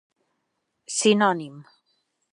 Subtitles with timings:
[0.95, 1.57] Sinònim: